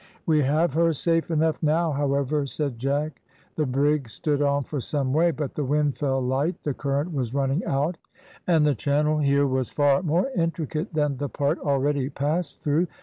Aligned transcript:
"We 0.25 0.41
have 0.41 0.73
her 0.73 0.93
safe 0.93 1.29
enough 1.29 1.61
now, 1.61 1.91
however," 1.91 2.47
said 2.47 2.79
Jack. 2.79 3.21
The 3.55 3.67
brig 3.67 4.09
stood 4.09 4.41
on 4.41 4.63
for 4.63 4.79
some 4.79 5.13
way, 5.13 5.29
but 5.29 5.53
the 5.53 5.63
wind 5.63 5.95
fell 5.95 6.19
light, 6.19 6.55
the 6.63 6.73
current 6.73 7.13
was 7.13 7.35
running 7.35 7.63
out, 7.65 7.99
and 8.47 8.65
the 8.65 8.73
channel 8.73 9.19
here 9.19 9.45
was 9.45 9.69
far 9.69 10.01
more 10.01 10.31
intricate 10.35 10.95
than 10.95 11.17
the 11.17 11.29
part 11.29 11.59
already 11.59 12.09
passed 12.09 12.61
through. 12.61 12.87